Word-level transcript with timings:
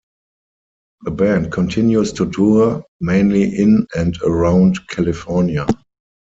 The 1.03 1.11
band 1.11 1.51
continues 1.51 2.11
to 2.13 2.31
tour, 2.31 2.83
mainly 3.01 3.43
in 3.43 3.85
and 3.95 4.17
around 4.23 4.79
California. 4.87 5.67